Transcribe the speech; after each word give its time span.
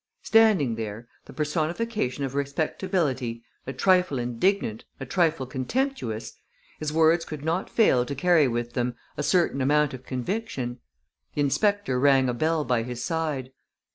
Standing 0.23 0.77
there, 0.77 1.07
the 1.25 1.31
personification 1.33 2.23
of 2.23 2.33
respectability, 2.33 3.43
a 3.67 3.71
trifle 3.73 4.17
indignant, 4.17 4.83
a 4.99 5.05
trifle 5.05 5.45
contemptuous, 5.45 6.33
his 6.79 6.91
words 6.91 7.23
could 7.23 7.45
not 7.45 7.69
fail 7.69 8.03
to 8.07 8.15
carry 8.15 8.47
with 8.47 8.73
them 8.73 8.95
a 9.15 9.21
certain 9.21 9.61
amount 9.61 9.93
of 9.93 10.03
conviction. 10.03 10.79
The 11.35 11.41
inspector 11.41 11.99
rang 11.99 12.29
a 12.29 12.33
bell 12.33 12.65
by 12.65 12.81
his 12.81 13.03
side. 13.03 13.51